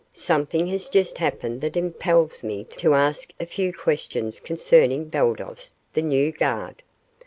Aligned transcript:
"Something 0.13 0.65
has 0.65 0.89
just 0.89 1.19
happened 1.19 1.61
that 1.61 1.77
impels 1.77 2.41
me 2.41 2.63
to 2.77 2.95
ask 2.95 3.31
a 3.39 3.45
few 3.45 3.71
questions 3.71 4.39
concerning 4.39 5.09
Baldos, 5.09 5.75
the 5.93 6.01
new 6.01 6.31
guard." 6.31 6.81